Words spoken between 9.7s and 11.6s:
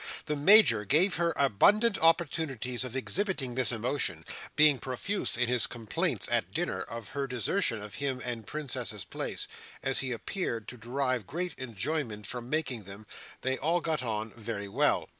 and as he appeared to derive great